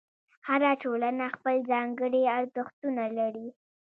[0.47, 3.47] هره ټولنه خپل ځانګړي ارزښتونه لري.